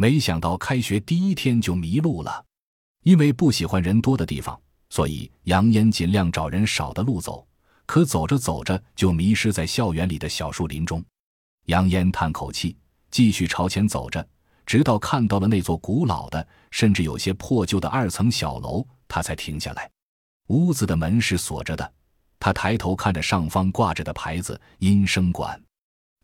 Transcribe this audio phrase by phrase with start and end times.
[0.00, 2.44] 没想到开学第一天就迷路了，
[3.02, 4.58] 因为不喜欢人多的地方，
[4.90, 7.44] 所以杨烟尽量找人少的路走。
[7.84, 11.04] 可走着走着就迷失在校园里的小树林中。
[11.66, 12.76] 杨烟叹口气，
[13.10, 14.24] 继续朝前走着，
[14.64, 19.90] 直到看到了那座古老的、甚至有些破旧的二层小楼，他才停下来。
[20.46, 21.92] 屋子的门是锁着的。
[22.38, 25.60] 他抬头看着上方挂着的牌子“音声馆”，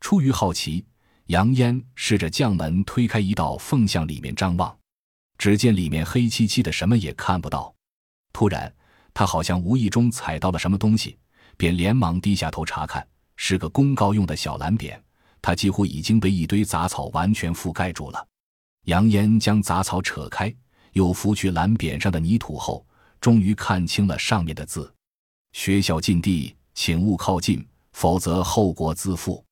[0.00, 0.84] 出于好奇，
[1.26, 4.76] 杨烟试着将门推开一道缝向里面张望。
[5.38, 7.74] 只见里面黑漆漆的，什么也看不到。
[8.32, 8.72] 突然，
[9.12, 11.18] 他好像无意中踩到了什么东西，
[11.56, 13.06] 便连忙低下头查看，
[13.36, 14.98] 是个公告用的小蓝匾，
[15.42, 18.26] 它几乎已经被一堆杂草完全覆盖住了。
[18.84, 20.54] 杨烟将杂草扯开，
[20.92, 22.86] 又拂去蓝匾上的泥土后，
[23.20, 24.92] 终于看清了上面的字。
[25.52, 29.44] 学校禁地，请勿靠近，否则后果自负。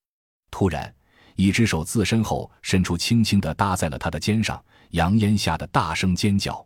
[0.50, 0.94] 突然，
[1.36, 4.62] 一只手自身后伸出，轻轻地搭在了他的肩上。
[4.90, 6.64] 杨烟吓得大声尖叫。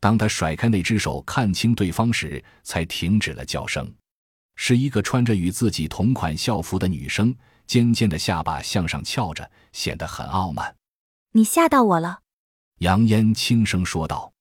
[0.00, 3.92] 当他甩开那只手，看清对方时，才停止了叫声。
[4.56, 7.34] 是一个穿着与自己同款校服的女生，
[7.66, 10.74] 尖尖的下巴向上翘着，显得很傲慢。
[11.32, 12.20] 你吓到我了，
[12.78, 14.32] 杨烟轻声说道。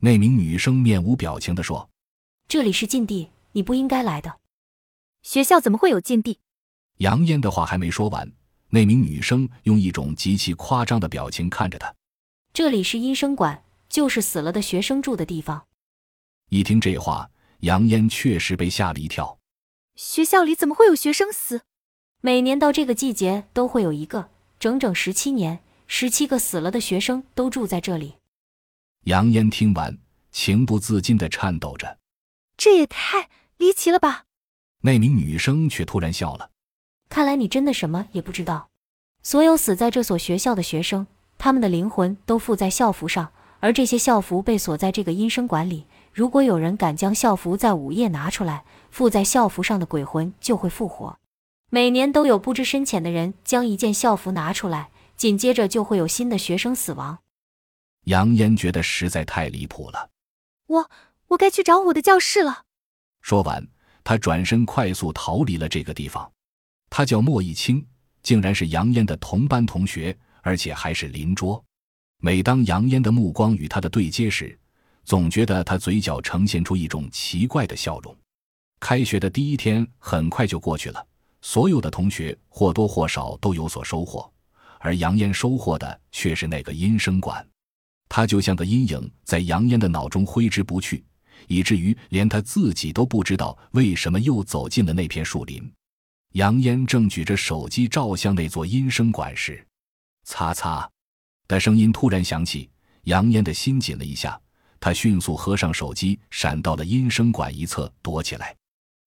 [0.00, 1.90] 那名女生面无表情地说
[2.48, 4.38] ：“这里是禁地。”你不应该来的。
[5.22, 6.38] 学校怎么会有禁地？
[6.98, 8.32] 杨烟的话还没说完，
[8.70, 11.92] 那名女生用一种极其夸张的表情看着他。
[12.52, 15.66] 这里是医生馆，就是死了的学生住的地方。
[16.50, 19.38] 一听这话，杨烟确实被吓了一跳。
[19.96, 21.62] 学校里怎么会有学生死？
[22.20, 28.16] 每年到这个季节都会有一个，整整十七年，十七个死了的学生都住在这里。
[29.04, 29.98] 杨烟听完，
[30.30, 31.98] 情不自禁的颤抖着。
[32.56, 33.28] 这也太……
[33.56, 34.24] 离奇了吧？
[34.80, 36.50] 那名女生却突然笑了。
[37.10, 38.70] 看来你真的什么也不知道。
[39.22, 45.86] 所有死在这所学校的学生，他们的灵魂都附在校服上，而这些校服被锁在这个阴生馆里。
[46.12, 51.18] 如果有人敢将校服在午夜拿出来，附在校服上的鬼魂就会复活。
[51.68, 57.18] 每年都有不知深浅的人将一件校服拿出来，紧接着就会有新的学生死亡。
[58.04, 60.10] 杨烟觉得实在太离谱了。
[60.66, 60.90] 我
[61.28, 62.62] 我该去找我的教室了。
[63.20, 63.68] 说完，
[64.02, 66.32] 他转身快速逃离了这个地方。
[66.90, 67.82] 他叫莫一清，
[68.22, 71.64] 竟然是杨烟的同班同学，而且还是邻桌。
[72.20, 74.58] 每当杨烟的目光与他的对接时，
[75.04, 78.14] 总觉得他嘴角呈现出一种奇怪的笑容。
[78.80, 81.06] 开学的第一天很快就过去了，
[81.40, 84.30] 所有的同学或多或少都有所收获，
[84.78, 87.46] 而杨烟收获的却是那个音声馆。
[88.08, 91.04] 他就像个阴影，在杨烟的脑中挥之不去。
[91.46, 95.72] 以至于连他自己都不知道为什么又走进了那片树林。
[96.32, 99.66] 杨烟正举着手机照向那座阴声馆时，
[100.24, 100.88] 擦擦
[101.48, 102.70] 的声音突然响起，
[103.04, 104.40] 杨烟的心紧了一下。
[104.78, 108.56] 他迅速合上手机，闪到了阴声馆一侧躲起来。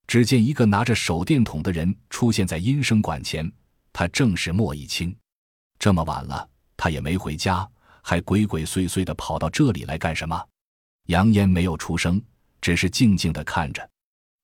[0.06, 3.50] 只见一个拿着手电筒的人出现在阴声馆前，
[3.94, 5.16] 他正是莫一清。
[5.80, 7.68] 这么晚了，他也没回家，
[8.02, 10.40] 还鬼鬼祟祟的跑到这里来干什么？
[11.08, 12.22] 杨烟没有出声，
[12.60, 13.90] 只是静静的看着。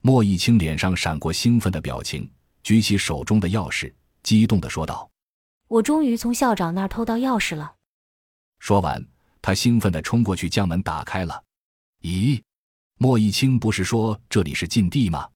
[0.01, 2.27] 莫一清脸上闪过兴奋的表情，
[2.63, 3.93] 举起手中的钥匙，
[4.23, 5.09] 激动的说道
[5.67, 7.75] ：“我终于从校长那儿偷到钥匙了。”
[8.59, 9.03] 说完，
[9.41, 11.43] 他兴奋的冲过去将门打开了。
[12.01, 12.41] 咦，
[12.97, 15.27] 莫一清不是说这里是禁地吗？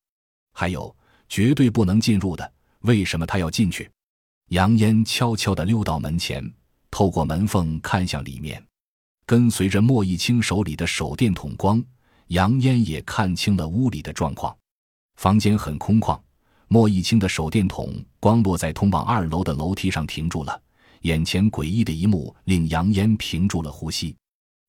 [0.54, 0.96] 还有
[1.30, 3.90] 绝对不能进入的，为什么他要进去？
[4.50, 6.54] 杨烟悄悄的溜到门前，
[6.92, 8.64] 透过门缝看向里面。
[9.26, 11.82] 跟随着莫一清手里的手电筒光，
[12.28, 14.56] 杨烟也看清了屋里的状况。
[15.16, 16.22] 房间很空旷，
[16.68, 20.62] 莫一清的手电筒光落在通往二楼的楼梯上停住了。
[21.02, 24.16] 眼前诡异的一幕令杨烟屏住了呼吸。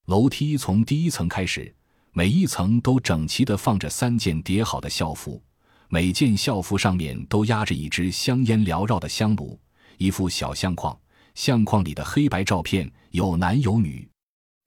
[0.07, 1.73] 楼梯从第一层开始，
[2.11, 5.41] 每一层都整齐地放着三件叠好的校服，
[5.87, 9.59] 每件校服上面都压着一只香烟缭绕的香炉，
[9.97, 10.95] 一副小相框，
[11.33, 14.07] 相框里的黑白照片有男有女。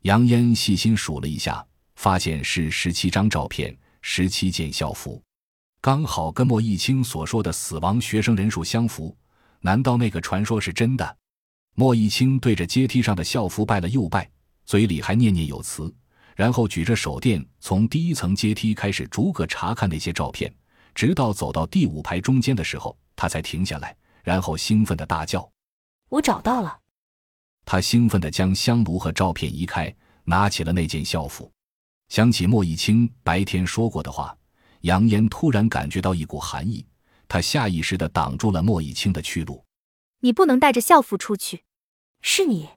[0.02, 1.64] 杨烟细心数了一下，
[1.96, 5.22] 发现是十七张照片，十七件校服，
[5.80, 9.16] 刚好跟莫一清所说的死亡学生人数相符。
[9.60, 11.16] 难道那个传说是真的？
[11.74, 14.28] 莫一清对着阶梯上的校服拜了又拜，
[14.64, 15.92] 嘴里还念念有词，
[16.36, 20.52] 然后举着手电从第一层阶梯开始逐个查看那些照片，
[20.94, 25.48] 直到走到第五排中间的时候，他才停下来，然后兴奋的大叫
[26.10, 26.78] ：“我找到了！”
[27.64, 29.94] 他兴奋地将香炉和照片移开，
[30.24, 31.50] 拿起了那件校服。
[32.08, 34.36] 想起莫一清白天说过的话，
[34.88, 36.84] 杨烟突然感觉到一股寒意。
[37.28, 39.62] 他下意识地挡住了莫一清的去路。
[40.20, 41.64] 你不能带着校服出去。
[42.22, 42.70] 是你。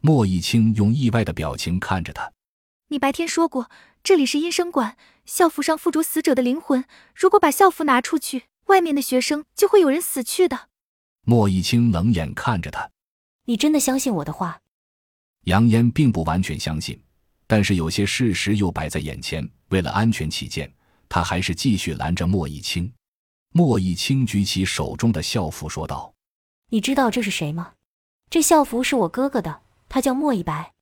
[0.00, 2.32] 莫一清用意外的表情看着他。
[2.88, 3.70] 你白天说过
[4.02, 6.84] 这里是阴生馆，校服上附着死者的灵魂，
[7.14, 10.68] 如果把校服拿出去，外面的学生就会有人死去的。
[11.22, 12.90] 莫一清冷眼看着他。
[13.44, 14.60] 你真的相信我的话？
[15.44, 17.00] 杨烟并不完全相信，
[17.46, 20.72] 但是有些事实又摆在眼前，为了安全起见，
[21.10, 22.90] 他还是继续拦着莫一清。
[23.52, 26.14] 莫一清举起手中的校服说道
[26.70, 27.72] ：“你知道这是谁吗？
[28.30, 30.72] 这校服是我哥哥的，他叫莫一白，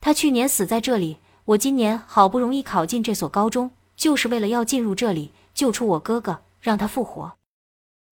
[0.00, 1.18] 他去年死在这里。
[1.44, 7.36] 我今年好不容易考进这所高中，就是为了要进入这里，救出我哥哥，让他复活。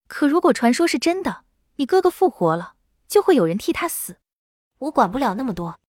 [0.06, 1.44] 可如果传说是真的，
[1.76, 2.74] 你哥哥复活了，
[3.08, 4.18] 就会有人替他死。
[4.80, 5.80] 我管不了那么多。”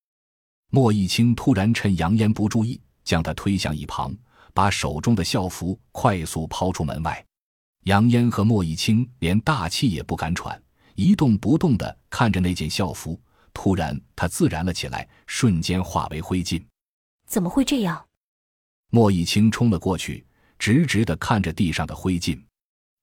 [0.71, 4.15] 莫一清突然趁杨烟不注意，将他推向一旁，
[4.54, 7.24] 把手中的校服快速抛出门外。
[7.86, 10.62] 杨烟和莫一清连大气也不敢喘，
[10.96, 13.20] 一动不动地看着那件校服。
[13.54, 16.64] 突然，他自燃了起来，瞬间化为灰烬。
[17.28, 18.06] 怎么会这样？
[18.90, 20.26] 莫一清冲了过去，
[20.58, 22.42] 直直地看着地上的灰烬。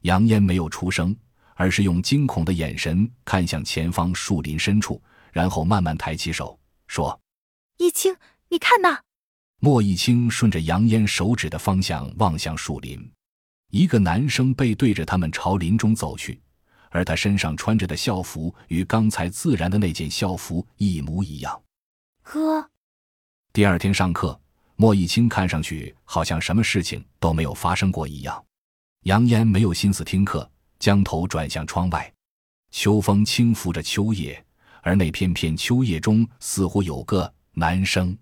[0.02, 1.14] 杨烟没有出声，
[1.54, 7.20] 而是用惊恐的眼神看向前方树林深处，然后慢慢抬起手说
[7.76, 8.16] ：“一清，
[8.48, 9.02] 你看那。”
[9.62, 12.98] 莫一清顺着杨烟手指的方向望向树林。
[13.70, 16.40] 一个男生背对着他们朝林中走去，
[16.88, 21.62] 而他身上穿着的校服与刚才自然的那件校服一模一样。
[22.22, 22.68] 哥，
[23.52, 24.40] 第二天上课，
[24.76, 28.42] 莫一清看上去好像什么事情都没有发生过一样。
[29.02, 32.10] 杨烟没有心思听课，将头转向窗外。
[32.70, 34.42] 秋风轻拂着秋叶，
[34.80, 38.16] 而那片片秋叶中似乎有个男生。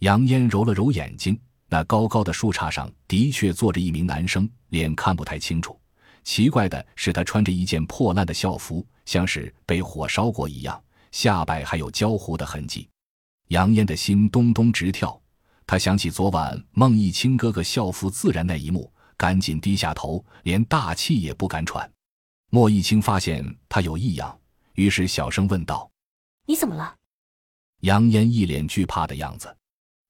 [0.00, 1.38] 杨烟揉了揉眼睛。
[1.72, 5.80] 那高高的树杈上的确坐着一名男生，脸看不太清楚。
[6.24, 10.82] 奇怪的是，他穿着一件破烂的校服，像是被火烧过一样，
[11.12, 12.88] 下摆还有焦糊的痕迹。
[13.48, 15.20] 杨烟的心咚咚直跳，
[15.64, 21.88] 他想起昨晚孟一清哥哥校服自燃那一幕，赶紧低下头，连大气也不敢喘。
[22.50, 24.36] 莫一清发现他有异样，
[24.74, 25.88] 于是小声问道
[26.46, 26.96] ：“你怎么了？”
[27.82, 29.56] 杨烟一脸惧怕的样子：“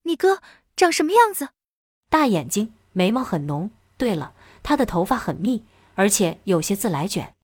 [0.03, 0.43] 你哥。”
[0.77, 1.51] 长什么样子？
[2.09, 3.71] 大眼睛，眉毛很浓。
[3.99, 4.33] 对了，
[4.63, 5.63] 他的头发很密，
[5.95, 7.35] 而且有些自来卷。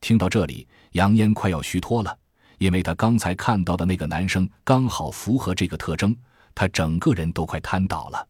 [0.00, 2.16] 听到这里，杨烟快要虚脱了，
[2.58, 6.16] 因为他刚才看到的那个男生刚好符合这个特征，
[6.54, 8.28] 他整个人都快瘫倒了。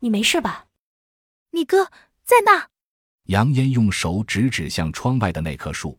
[0.00, 0.66] 你没事吧？
[1.52, 1.84] 你哥
[2.24, 2.68] 在那。
[3.26, 5.96] 杨烟用手指指向窗外的那棵树。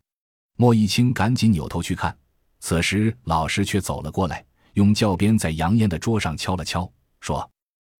[0.57, 2.17] 莫一清赶紧扭头去看，
[2.59, 7.51] 此时老师却走了过来，用教鞭在杨烟的桌上敲了敲，说。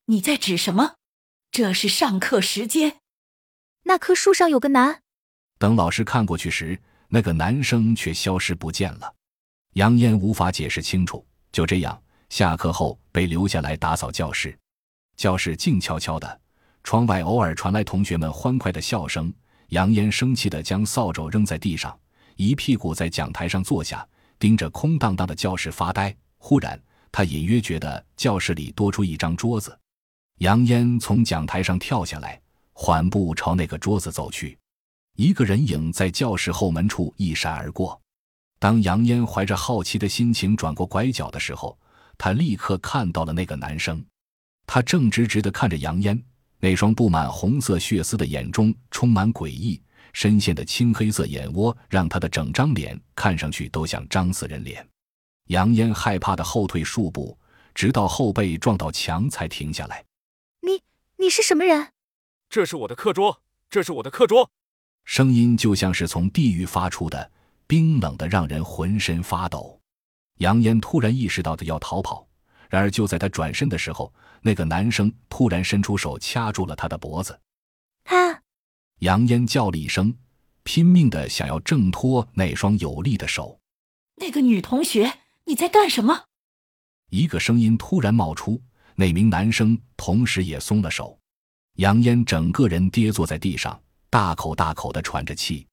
[0.06, 0.96] 你在指什么？
[1.52, 2.98] 这是上课时间。
[3.84, 5.02] 那棵树上有个男。
[5.58, 9.14] 等老师看过去时，那个男生却消失不见了。
[9.74, 11.26] 杨烟无法解释清楚。
[11.52, 12.00] 就这样，
[12.30, 14.58] 下课后被留下来打扫教室。
[15.18, 16.42] 教室静悄悄的，
[16.84, 19.34] 窗外偶尔传来同学们欢快的笑声。
[19.70, 22.00] 杨烟生气地将扫帚扔在地上，
[22.36, 24.08] 一屁股在讲台上坐下，
[24.40, 26.16] 盯着空荡荡的教室发呆。
[26.40, 26.82] 忽然，
[27.12, 29.78] 他隐约觉得教室里多出一张桌子。
[30.40, 32.42] 杨烟从讲台上跳下来，
[32.74, 34.58] 缓步朝那个桌子走去。
[35.16, 38.00] 一个人影在教室后门处一闪而过。
[38.58, 41.78] 当杨烟怀着好奇的心情转过拐角的时候，
[42.18, 44.04] 他立刻看到了那个男生。
[44.66, 46.22] 他正直直地看着杨烟，
[46.60, 49.82] 那双布满红色血丝的眼中充满诡异，
[50.14, 54.88] 深陷的青黑色眼窝让他的整张脸看上去都像张死人脸。
[55.50, 57.36] 杨烟害怕的后退数步，
[57.74, 60.06] 直到后背撞到墙才停下来。
[60.62, 60.84] 你
[61.18, 61.92] 你是什么人？
[62.50, 64.52] 这是我的课桌，这是我的课桌。
[65.06, 67.32] 声音就像是从地狱发出的，
[67.66, 69.82] 冰冷的让人浑身发抖。
[70.38, 72.28] 杨烟突然意识到的要逃跑，
[72.70, 74.14] 然而就在他转身的时候，
[74.44, 77.40] 那个男生突然伸出手掐住了他的脖子。
[78.04, 78.40] 啊！
[79.00, 80.16] 杨烟叫了一声，
[80.62, 83.60] 拼命的想要挣脱那双有力的手。
[84.18, 85.12] 那个女同学，
[85.50, 86.26] 你在干什么？
[87.10, 88.62] 一个声音突然冒出。
[88.94, 91.18] 那名男生同时也松了手，
[91.78, 95.66] 杨烟整个人跌坐在地上，大口大口的喘着气。